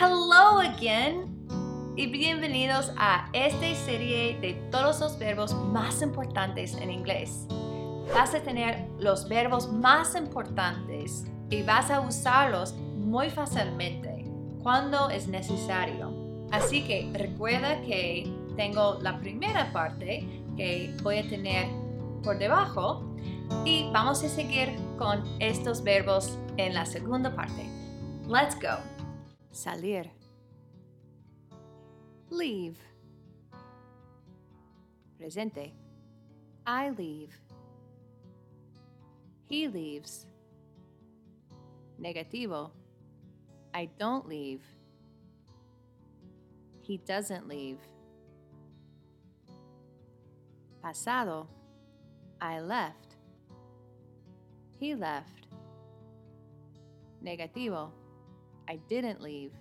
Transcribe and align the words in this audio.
Hello 0.00 0.60
again 0.60 1.26
y 1.96 2.06
bienvenidos 2.06 2.92
a 2.98 3.28
esta 3.32 3.74
serie 3.74 4.38
de 4.38 4.54
todos 4.70 5.00
los 5.00 5.18
verbos 5.18 5.52
más 5.54 6.02
importantes 6.02 6.76
en 6.76 6.92
inglés. 6.92 7.48
Vas 8.14 8.32
a 8.32 8.40
tener 8.40 8.86
los 9.00 9.28
verbos 9.28 9.72
más 9.72 10.14
importantes 10.14 11.24
y 11.50 11.62
vas 11.64 11.90
a 11.90 11.98
usarlos 11.98 12.74
muy 12.74 13.28
fácilmente 13.28 14.24
cuando 14.62 15.10
es 15.10 15.26
necesario. 15.26 16.12
Así 16.52 16.84
que 16.84 17.10
recuerda 17.14 17.80
que 17.80 18.32
tengo 18.56 19.00
la 19.00 19.18
primera 19.18 19.72
parte 19.72 20.44
que 20.56 20.94
voy 21.02 21.18
a 21.18 21.28
tener 21.28 21.66
por 22.22 22.38
debajo 22.38 23.02
y 23.64 23.90
vamos 23.92 24.22
a 24.22 24.28
seguir 24.28 24.76
con 24.96 25.24
estos 25.40 25.82
verbos 25.82 26.38
en 26.56 26.74
la 26.74 26.86
segunda 26.86 27.34
parte. 27.34 27.68
Let's 28.28 28.54
go. 28.60 28.97
Salir. 29.58 30.08
Leave. 32.30 32.78
Presente. 35.18 35.72
I 36.64 36.90
leave. 36.90 37.36
He 39.46 39.66
leaves. 39.66 40.26
Negativo. 42.00 42.70
I 43.74 43.88
don't 43.98 44.28
leave. 44.28 44.62
He 46.80 46.98
doesn't 46.98 47.48
leave. 47.48 47.80
Pasado. 50.80 51.48
I 52.40 52.60
left. 52.60 53.16
He 54.78 54.94
left. 54.94 55.48
Negativo. 57.24 57.90
I 58.68 58.76
didn't 58.88 59.22
leave. 59.22 59.52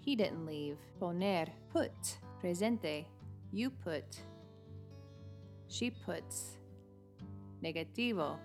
He 0.00 0.16
didn't 0.16 0.44
leave. 0.44 0.76
Poner. 1.00 1.46
Put. 1.72 1.92
Presente. 2.40 3.06
You 3.52 3.70
put. 3.70 4.04
She 5.68 5.90
puts. 5.90 6.58
Negativo. 7.62 8.38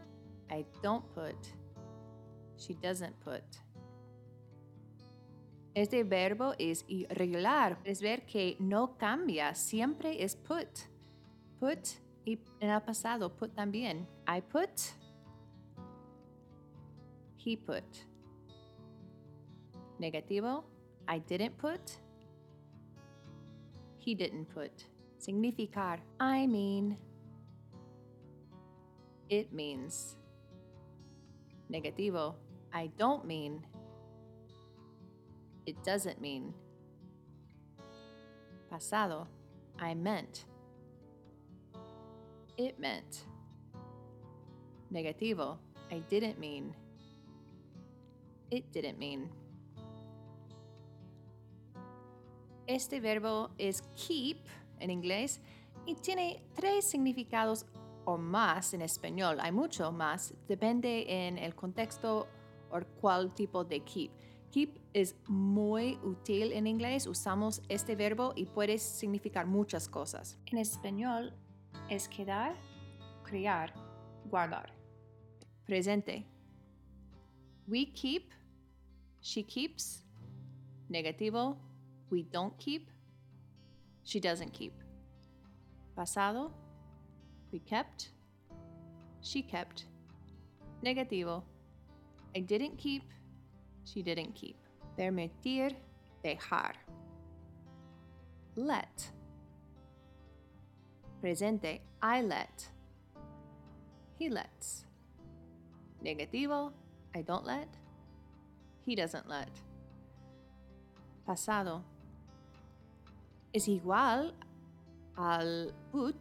I 0.51 0.65
don't 0.83 1.03
put. 1.15 1.35
She 2.57 2.75
doesn't 2.75 3.19
put. 3.21 3.43
Este 5.75 6.03
verbo 6.03 6.53
es 6.59 6.85
irregular. 6.87 7.79
Es 7.83 8.01
ver 8.01 8.25
que 8.27 8.55
no 8.59 8.95
cambia. 8.99 9.55
Siempre 9.55 10.23
es 10.23 10.35
put. 10.35 10.67
Put 11.59 11.99
y 12.25 12.39
en 12.59 12.69
el 12.69 12.81
pasado 12.81 13.35
put 13.35 13.55
también. 13.55 14.07
I 14.27 14.41
put. 14.41 14.93
He 17.43 17.57
put. 17.57 18.12
Negativo. 20.01 20.63
I 21.07 21.19
didn't 21.19 21.57
put. 21.57 21.97
He 23.99 24.15
didn't 24.15 24.45
put. 24.53 24.85
Significar. 25.19 25.99
I 26.19 26.47
mean. 26.47 26.97
It 29.29 29.53
means. 29.53 30.17
Negativo. 31.71 32.35
I 32.73 32.91
don't 32.97 33.25
mean. 33.25 33.65
It 35.65 35.81
doesn't 35.83 36.19
mean. 36.19 36.53
Pasado. 38.69 39.27
I 39.79 39.93
meant. 39.93 40.45
It 42.57 42.79
meant. 42.79 43.25
Negativo. 44.91 45.57
I 45.91 45.99
didn't 46.09 46.39
mean. 46.39 46.75
It 48.51 48.71
didn't 48.71 48.99
mean. 48.99 49.29
Este 52.65 52.99
verbo 52.99 53.51
es 53.57 53.81
keep 53.95 54.37
en 54.79 54.89
inglés 54.89 55.41
y 55.85 55.95
tiene 55.95 56.45
tres 56.53 56.85
significados 56.85 57.65
o 58.05 58.17
más 58.17 58.73
en 58.73 58.81
español. 58.81 59.37
Hay 59.41 59.51
mucho 59.51 59.91
más, 59.91 60.33
depende 60.47 61.27
en 61.27 61.37
el 61.37 61.55
contexto 61.55 62.27
o 62.69 62.79
cuál 63.01 63.33
tipo 63.33 63.63
de 63.63 63.81
keep. 63.81 64.11
Keep 64.51 64.79
es 64.93 65.15
muy 65.27 65.97
útil 66.03 66.53
en 66.53 66.67
inglés, 66.67 67.07
usamos 67.07 67.61
este 67.69 67.95
verbo 67.95 68.33
y 68.35 68.45
puede 68.45 68.77
significar 68.77 69.45
muchas 69.45 69.89
cosas. 69.89 70.37
En 70.45 70.59
español 70.59 71.33
es 71.89 72.07
quedar, 72.07 72.55
criar, 73.23 73.73
guardar. 74.29 74.73
Presente. 75.65 76.25
We 77.67 77.91
keep, 77.91 78.31
she 79.21 79.43
keeps. 79.43 80.05
Negativo, 80.89 81.57
we 82.13 82.21
don't 82.21 82.55
keep, 82.59 82.91
she 84.03 84.19
doesn't 84.19 84.53
keep. 84.53 84.73
Pasado, 85.97 86.51
we 87.51 87.57
kept, 87.57 88.09
she 89.21 89.41
kept. 89.41 89.85
Negativo, 90.85 91.41
I 92.35 92.41
didn't 92.41 92.77
keep, 92.77 93.03
she 93.83 94.03
didn't 94.03 94.35
keep. 94.35 94.57
Permitir, 94.95 95.71
dejar. 96.23 96.73
Let. 98.55 99.11
Presente, 101.19 101.79
I 101.99 102.21
let. 102.21 102.69
He 104.19 104.29
lets. 104.29 104.85
Negativo, 106.05 106.73
I 107.15 107.23
don't 107.23 107.45
let. 107.45 107.69
He 108.85 108.93
doesn't 108.95 109.27
let. 109.27 109.49
Pasado. 111.25 111.83
Es 113.53 113.67
igual 113.67 114.33
al 115.15 115.75
put 115.91 116.15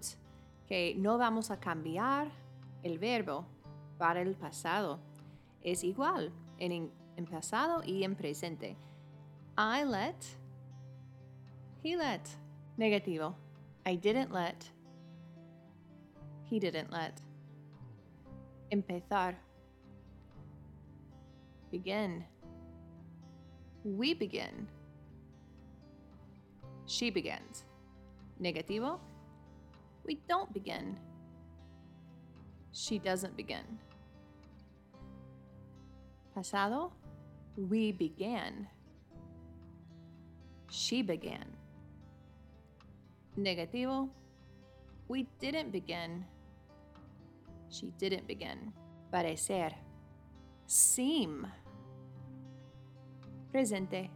que 0.66 0.94
no 0.97 1.16
vamos 1.16 1.50
a 1.50 1.59
cambiar 1.59 2.31
el 2.82 2.98
verbo 2.98 3.47
para 3.98 4.20
el 4.20 4.34
pasado. 4.34 5.00
Es 5.62 5.82
igual 5.82 6.31
en, 6.59 6.93
en 7.16 7.25
pasado 7.25 7.82
y 7.84 8.04
en 8.04 8.15
presente. 8.16 8.76
I 9.56 9.84
let. 9.84 10.16
He 11.82 11.97
let. 11.97 12.28
Negativo. 12.76 13.34
I 13.87 13.97
didn't 13.97 14.31
let. 14.31 14.70
He 16.50 16.60
didn't 16.60 16.91
let. 16.91 17.14
Empezar. 18.70 19.38
Begin. 21.70 22.26
We 23.84 24.14
begin. 24.14 24.69
She 26.87 27.10
begins. 27.10 27.65
Negativo. 28.41 28.98
We 30.04 30.20
don't 30.28 30.53
begin. 30.53 30.98
She 32.72 32.98
doesn't 32.98 33.37
begin. 33.37 33.65
Pasado. 36.34 36.93
We 37.56 37.93
began. 37.93 38.66
She 40.70 41.03
began. 41.03 41.44
Negativo. 43.38 44.09
We 45.09 45.28
didn't 45.38 45.70
begin. 45.70 46.25
She 47.69 47.93
didn't 47.99 48.26
begin. 48.26 48.72
Parecer. 49.12 49.72
Seem. 50.66 51.47
Presente. 53.53 54.09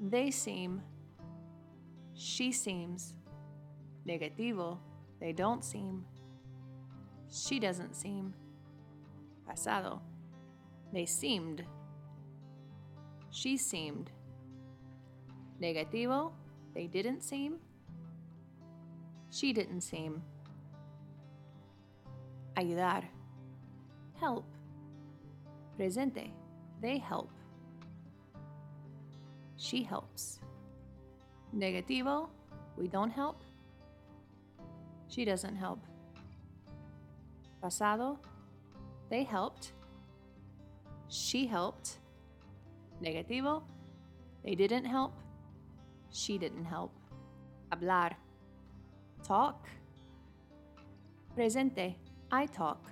They 0.00 0.30
seem. 0.30 0.80
She 2.18 2.50
seems. 2.50 3.14
Negativo. 4.04 4.78
They 5.20 5.32
don't 5.32 5.64
seem. 5.64 6.04
She 7.30 7.60
doesn't 7.60 7.94
seem. 7.94 8.34
Pasado. 9.46 10.02
They 10.92 11.06
seemed. 11.06 11.64
She 13.30 13.56
seemed. 13.56 14.10
Negativo. 15.62 16.32
They 16.74 16.88
didn't 16.88 17.22
seem. 17.22 17.58
She 19.30 19.52
didn't 19.52 19.82
seem. 19.82 20.20
Ayudar. 22.56 23.04
Help. 24.18 24.44
Presente. 25.76 26.32
They 26.82 26.98
help. 26.98 27.30
She 29.56 29.84
helps. 29.84 30.40
Negativo. 31.56 32.28
We 32.76 32.88
don't 32.88 33.10
help. 33.10 33.42
She 35.08 35.24
doesn't 35.24 35.56
help. 35.56 35.80
Pasado. 37.62 38.18
They 39.10 39.24
helped. 39.24 39.72
She 41.08 41.46
helped. 41.46 41.98
Negativo. 43.02 43.62
They 44.44 44.54
didn't 44.54 44.84
help. 44.84 45.14
She 46.10 46.38
didn't 46.38 46.64
help. 46.64 46.92
Hablar. 47.72 48.12
Talk. 49.24 49.68
Presente. 51.34 51.96
I 52.30 52.46
talk. 52.46 52.90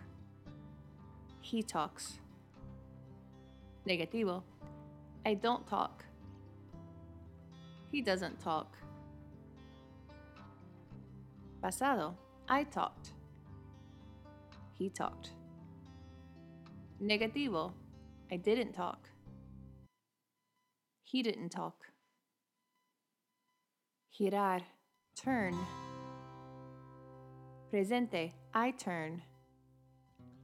He 1.41 1.63
talks. 1.63 2.19
Negativo. 3.87 4.43
I 5.25 5.35
don't 5.35 5.67
talk. 5.67 6.05
He 7.97 8.03
doesn't 8.03 8.39
talk. 8.39 8.77
Pasado. 11.63 12.15
I 12.47 12.65
talked. 12.65 13.15
He 14.75 14.91
talked. 14.91 15.31
Negativo. 17.03 17.73
I 18.31 18.37
didn't 18.37 18.75
talk. 18.75 19.09
He 21.05 21.23
didn't 21.23 21.49
talk. 21.49 21.87
Girar. 24.13 24.61
Turn. 25.19 25.57
Presente. 27.73 28.33
I 28.53 28.73
turn. 28.73 29.23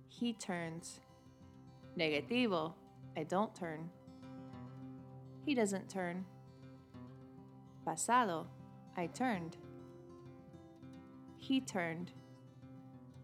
He 0.08 0.32
turns. 0.32 1.00
Negativo. 1.98 2.72
I 3.14 3.24
don't 3.24 3.54
turn. 3.54 3.90
He 5.44 5.54
doesn't 5.54 5.90
turn. 5.90 6.24
Pasado. 7.84 8.46
I 8.96 9.06
turned. 9.06 9.56
He 11.38 11.60
turned. 11.60 12.12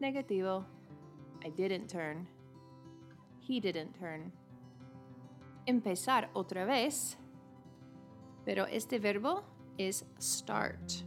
Negativo. 0.02 0.64
I 1.44 1.50
didn't 1.50 1.88
turn. 1.88 2.26
He 3.40 3.60
didn't 3.60 3.98
turn. 3.98 4.32
Empezar 5.66 6.28
otra 6.34 6.66
vez. 6.66 7.16
Pero 8.44 8.64
este 8.64 8.98
verbo 8.98 9.44
is 9.78 10.04
start. 10.18 11.04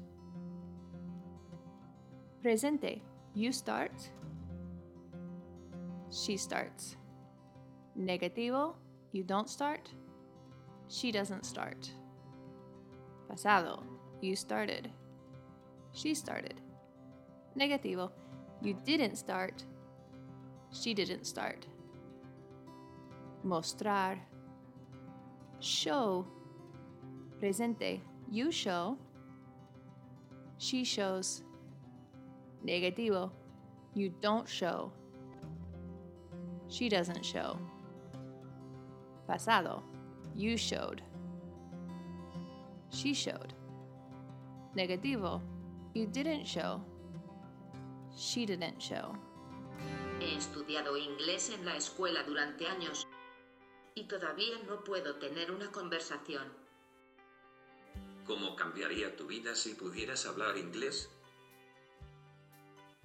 Presente. 2.43 3.01
You 3.33 3.51
start. 3.51 3.91
She 6.09 6.37
starts. 6.37 6.97
Negativo. 7.97 8.75
You 9.11 9.23
don't 9.23 9.49
start. 9.49 9.89
She 10.87 11.11
doesn't 11.11 11.45
start. 11.45 11.91
Pasado. 13.31 13.81
You 14.19 14.35
started. 14.35 14.91
She 15.93 16.13
started. 16.13 16.55
Negativo. 17.57 18.11
You 18.61 18.75
didn't 18.85 19.15
start. 19.15 19.63
She 20.73 20.93
didn't 20.93 21.23
start. 21.23 21.65
Mostrar. 23.45 24.17
Show. 25.61 26.27
Presente. 27.39 28.01
You 28.29 28.51
show. 28.51 28.97
She 30.57 30.83
shows. 30.83 31.43
Negativo. 32.67 33.31
You 33.93 34.13
don't 34.21 34.47
show. 34.47 34.91
She 36.67 36.89
doesn't 36.89 37.25
show. 37.25 37.57
Pasado. 39.25 39.83
You 40.35 40.57
showed. 40.57 41.01
She 43.01 43.15
showed. 43.15 43.55
Negativo. 44.75 45.41
You 45.95 46.05
didn't 46.05 46.45
show. 46.45 46.85
She 48.15 48.45
didn't 48.45 48.79
show. 48.79 49.17
He 50.19 50.37
estudiado 50.37 50.95
inglés 50.95 51.49
en 51.49 51.65
la 51.65 51.75
escuela 51.77 52.21
durante 52.21 52.67
años 52.67 53.07
y 53.95 54.03
todavía 54.03 54.59
no 54.67 54.83
puedo 54.83 55.15
tener 55.15 55.51
una 55.51 55.71
conversación. 55.71 56.43
¿Cómo 58.27 58.55
cambiaría 58.55 59.15
tu 59.15 59.25
vida 59.25 59.55
si 59.55 59.73
pudieras 59.73 60.27
hablar 60.27 60.55
inglés? 60.57 61.09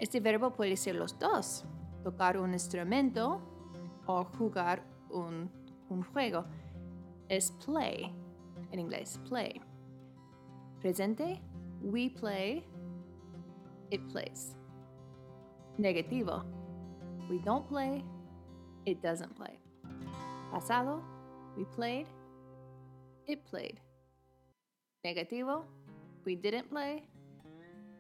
Este 0.01 0.19
verbo 0.21 0.51
puede 0.51 0.77
ser 0.77 0.95
los 0.95 1.17
dos. 1.21 1.63
Tocar 2.03 2.37
un 2.37 2.53
instrumento 2.53 3.41
o 4.09 4.25
jugar 4.25 4.83
un, 5.09 5.49
un 5.89 6.03
juego. 6.03 6.47
Es 7.29 7.53
play. 7.65 8.13
En 8.73 8.81
inglés, 8.81 9.21
play. 9.29 9.61
Presente, 10.81 11.41
we 11.83 12.09
play. 12.09 12.65
It 13.91 14.09
plays. 14.09 14.55
Negativo. 15.79 16.45
We 17.29 17.39
don't 17.39 17.69
play. 17.69 18.05
It 18.87 19.03
doesn't 19.03 19.35
play. 19.37 19.59
Pasado, 20.53 21.03
we 21.57 21.65
played. 21.65 22.07
It 23.27 23.45
played. 23.45 23.81
Negativo, 25.07 25.65
we 26.25 26.37
didn't 26.37 26.71
play. 26.71 27.03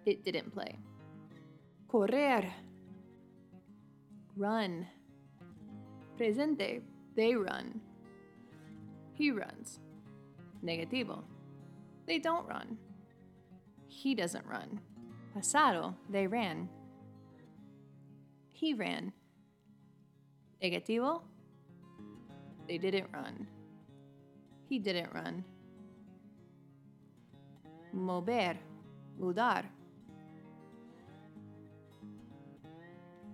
It 0.06 0.24
didn't 0.24 0.52
play. 0.52 0.78
Correr. 1.88 2.50
Run. 4.36 4.86
Presente, 6.18 6.82
they 7.16 7.34
run. 7.34 7.80
He 9.14 9.30
runs. 9.30 9.80
Negativo, 10.64 11.22
they 12.06 12.18
don't 12.18 12.46
run. 12.46 12.78
He 13.92 14.14
doesn't 14.14 14.46
run. 14.46 14.80
Pasado, 15.34 15.94
they 16.08 16.26
ran. 16.26 16.68
He 18.50 18.72
ran. 18.72 19.12
Negativo. 20.62 21.22
They 22.66 22.78
didn't 22.78 23.12
run. 23.12 23.46
He 24.68 24.78
didn't 24.78 25.12
run. 25.12 25.44
Mover. 27.92 28.56
Mudar. 29.20 29.64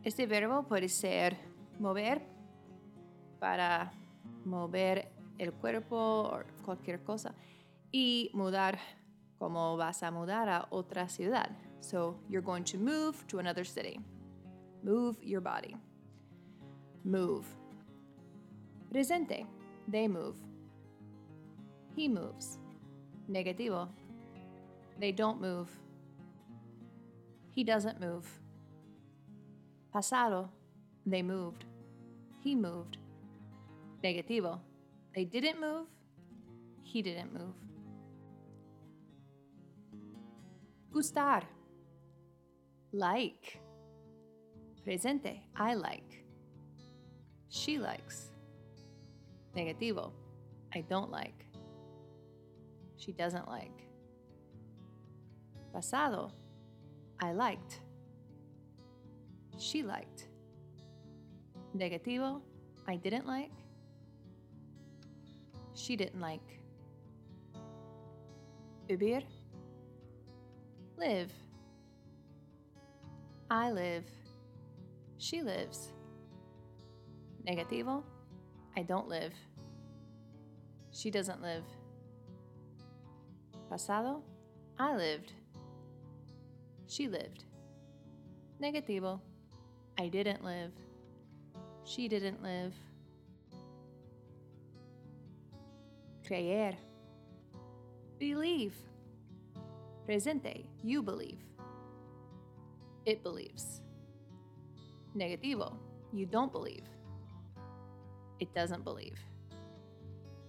Este 0.05 0.27
verbo 0.27 0.65
puede 0.65 0.88
ser 0.88 1.37
mover 1.79 2.21
para 3.38 3.93
mover 4.45 5.12
el 5.38 5.53
cuerpo 5.53 5.97
o 5.97 6.43
cualquier 6.65 7.03
cosa 7.05 7.35
y 7.93 8.31
mudar 8.35 8.79
como 9.38 9.76
vas 9.76 10.02
a 10.02 10.11
mudar 10.11 10.49
a 10.49 10.66
otra 10.71 11.09
ciudad. 11.09 11.50
So 11.80 12.16
you're 12.28 12.42
going 12.42 12.64
to 12.64 12.78
move 12.78 13.26
to 13.28 13.38
another 13.38 13.64
city. 13.64 14.00
Move 14.83 15.16
your 15.23 15.40
body. 15.40 15.76
Move. 17.04 17.47
Presente. 18.92 19.47
They 19.87 20.09
move. 20.09 20.35
He 21.95 22.09
moves. 22.09 22.59
Negativo. 23.30 23.88
They 24.99 25.12
don't 25.12 25.40
move. 25.40 25.68
He 27.52 27.64
doesn't 27.64 28.00
move. 28.00 28.26
Pasado. 29.92 30.49
They 31.07 31.23
moved. 31.23 31.64
He 32.40 32.54
moved. 32.54 32.99
Negativo. 34.02 34.59
They 35.14 35.25
didn't 35.25 35.61
move. 35.61 35.87
He 36.83 37.02
didn't 37.02 37.33
move. 37.33 37.54
Gustar. 40.92 41.42
Like. 42.92 43.61
Presente. 44.85 45.42
I 45.57 45.75
like. 45.75 46.25
She 47.49 47.78
likes. 47.78 48.30
Negativo. 49.54 50.12
I 50.75 50.83
don't 50.83 51.11
like. 51.11 51.47
She 52.97 53.12
doesn't 53.12 53.49
like. 53.49 53.88
Pasado. 55.73 56.33
I 57.21 57.33
liked. 57.33 57.80
She 59.59 59.83
liked. 59.83 60.28
Negativo. 61.76 62.40
I 62.87 62.97
didn't 62.97 63.26
like. 63.26 63.52
She 65.75 65.97
didn't 65.97 66.21
like. 66.21 66.61
Vivir. 68.88 69.23
Live. 70.99 71.31
I 73.49 73.71
live. 73.71 74.05
She 75.19 75.43
lives. 75.43 75.93
Negativo. 77.47 78.02
I 78.76 78.83
don't 78.83 79.09
live. 79.09 79.33
She 80.90 81.12
doesn't 81.12 81.40
live. 81.40 81.62
Pasado. 83.71 84.25
I 84.76 84.97
lived. 84.97 85.33
She 86.88 87.07
lived. 87.07 87.45
Negativo. 88.61 89.21
I 89.99 90.09
didn't 90.09 90.43
live. 90.43 90.73
She 91.85 92.09
didn't 92.09 92.43
live. 92.43 92.75
Creer. 96.28 96.75
Believe. 98.19 98.75
Presente. 100.09 100.65
You 100.83 101.03
believe. 101.03 101.38
It 103.05 103.23
believes. 103.23 103.83
Negativo. 105.15 105.75
You 106.15 106.25
don't 106.25 106.50
believe. 106.50 106.85
It 108.41 108.55
doesn't 108.55 108.85
believe. 108.85 109.19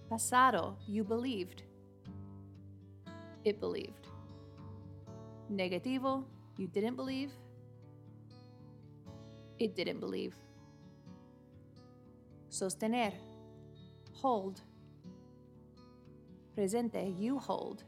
Pasado. 0.08 0.78
You 0.88 1.04
believed. 1.04 1.64
It 3.44 3.60
believed. 3.60 4.06
Negativo. 5.52 6.24
You 6.56 6.66
didn't 6.66 6.96
believe. 6.96 7.30
It 9.58 9.76
didn't 9.76 10.00
believe. 10.00 10.34
Sostener. 12.50 13.12
Hold. 14.22 14.62
Presente. 16.56 17.14
You 17.18 17.38
hold. 17.38 17.84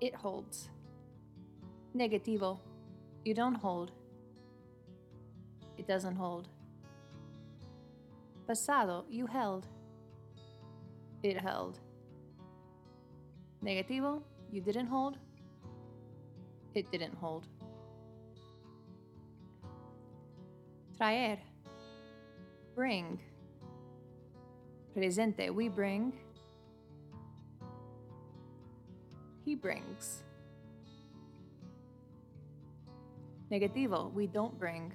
It 0.00 0.14
holds. 0.14 0.68
Negativo. 1.96 2.58
You 3.24 3.34
don't 3.34 3.54
hold. 3.54 3.92
It 5.78 5.86
doesn't 5.86 6.16
hold. 6.16 6.48
Pasado. 8.46 9.04
You 9.08 9.26
held. 9.26 9.66
It 11.22 11.38
held. 11.40 11.80
Negativo. 13.64 14.22
You 14.52 14.60
didn't 14.60 14.86
hold. 14.86 15.18
It 16.74 16.90
didn't 16.92 17.14
hold. 17.14 17.46
Traer. 20.98 21.38
Bring. 22.74 23.18
Presente. 24.94 25.50
We 25.50 25.68
bring. 25.68 26.12
He 29.46 29.54
brings. 29.54 30.24
Negativo. 33.48 34.12
We 34.12 34.26
don't 34.26 34.58
bring. 34.58 34.92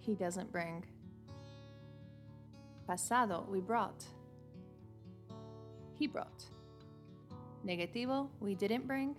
He 0.00 0.16
doesn't 0.16 0.50
bring. 0.50 0.84
Pasado. 2.88 3.46
We 3.48 3.60
brought. 3.60 4.04
He 5.96 6.08
brought. 6.08 6.44
Negativo. 7.64 8.30
We 8.40 8.56
didn't 8.56 8.88
bring. 8.88 9.14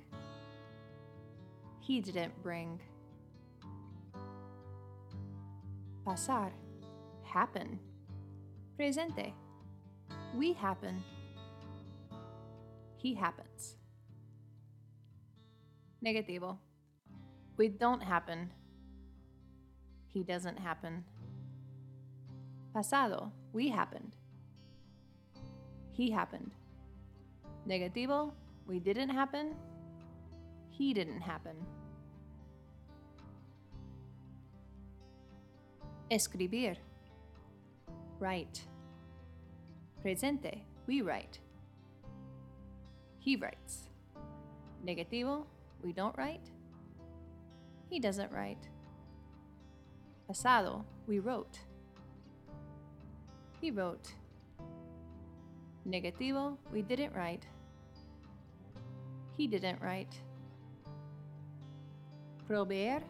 He 1.80 2.02
didn't 2.02 2.34
bring. 2.44 2.82
Pasar. 6.06 6.52
Happen. 7.24 7.80
Presente. 8.78 9.32
We 10.36 10.52
happen. 10.52 11.02
He 12.98 13.16
happens. 13.16 13.78
Negativo. 16.06 16.58
We 17.58 17.68
don't 17.70 18.04
happen. 18.04 18.52
He 20.14 20.24
doesn't 20.24 20.60
happen. 20.60 21.04
Pasado. 22.76 23.32
We 23.54 23.70
happened. 23.70 24.16
He 25.94 26.12
happened. 26.12 26.52
Negativo. 27.68 28.34
We 28.68 28.80
didn't 28.80 29.10
happen. 29.10 29.56
He 30.70 30.94
didn't 30.94 31.22
happen. 31.22 31.56
Escribir. 36.12 36.76
Write. 38.20 38.62
Presente. 40.04 40.62
We 40.86 41.02
write. 41.02 41.40
He 43.18 43.36
writes. 43.38 43.90
Negativo. 44.86 45.46
We 45.86 45.94
don't 45.94 46.18
write. 46.18 46.50
He 47.92 48.00
doesn't 48.00 48.32
write. 48.32 48.68
Pasado. 50.28 50.84
We 51.06 51.20
wrote. 51.20 51.60
He 53.62 53.70
wrote. 53.70 54.12
Negativo. 55.88 56.58
We 56.74 56.82
didn't 56.82 57.14
write. 57.14 57.46
He 59.38 59.46
didn't 59.46 59.80
write. 59.80 60.20
Proveer. 62.48 63.04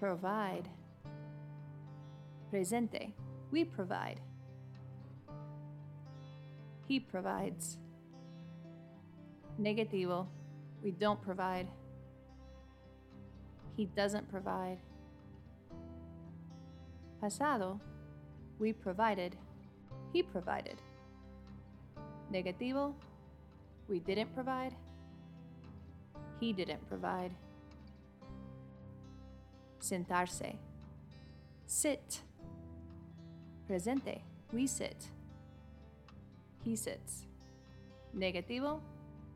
Provide. 0.00 0.70
Presente. 2.50 3.12
We 3.50 3.64
provide. 3.64 4.18
He 6.88 6.98
provides. 7.00 7.76
Negativo. 9.60 10.26
We 10.82 10.92
don't 10.92 11.20
provide. 11.20 11.68
He 13.76 13.86
doesn't 13.86 14.28
provide. 14.30 14.78
Pasado. 17.20 17.80
We 18.58 18.72
provided. 18.72 19.36
He 20.12 20.22
provided. 20.22 20.80
Negativo. 22.32 22.94
We 23.88 23.98
didn't 23.98 24.34
provide. 24.34 24.74
He 26.40 26.52
didn't 26.52 26.86
provide. 26.88 27.32
Sentarse. 29.80 30.56
Sit. 31.66 32.20
Presente. 33.68 34.22
We 34.52 34.66
sit. 34.66 35.08
He 36.64 36.76
sits. 36.76 37.26
Negativo. 38.16 38.80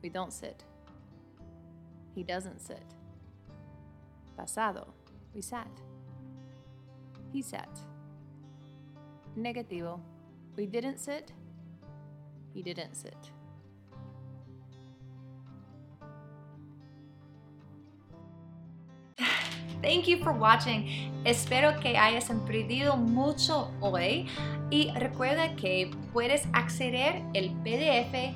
We 0.02 0.08
don't 0.08 0.32
sit. 0.32 0.64
He 2.14 2.22
doesn't 2.22 2.60
sit. 2.60 2.95
Pasado. 4.36 4.94
We 5.34 5.40
sat. 5.40 5.70
He 7.32 7.42
sat. 7.42 7.68
Negativo. 9.36 10.00
We 10.56 10.66
didn't 10.66 10.98
sit. 10.98 11.32
He 12.54 12.62
didn't 12.62 12.94
sit. 12.94 13.16
Thank 19.82 20.06
you 20.06 20.18
for 20.18 20.32
watching. 20.32 21.12
Espero 21.24 21.78
que 21.80 21.96
hayas 21.96 22.30
aprendido 22.30 22.96
mucho 22.96 23.70
hoy 23.80 24.28
y 24.70 24.92
recuerda 24.96 25.54
que 25.56 25.90
puedes 26.12 26.46
acceder 26.52 27.22
el 27.34 27.50
PDF 27.62 28.34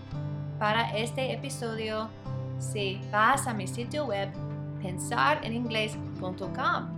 para 0.58 0.96
este 0.96 1.32
episodio 1.32 2.10
si 2.58 3.00
vas 3.10 3.46
a 3.46 3.54
mi 3.54 3.66
sitio 3.66 4.04
web 4.04 4.28
pensareningles.com. 4.82 6.88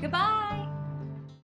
Goodbye. 0.00 0.65